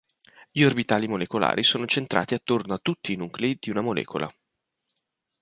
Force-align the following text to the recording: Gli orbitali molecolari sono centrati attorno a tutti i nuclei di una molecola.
Gli 0.49 0.63
orbitali 0.63 1.07
molecolari 1.07 1.61
sono 1.61 1.85
centrati 1.85 2.33
attorno 2.33 2.73
a 2.73 2.79
tutti 2.81 3.13
i 3.13 3.15
nuclei 3.15 3.55
di 3.59 3.69
una 3.69 3.81
molecola. 3.81 4.27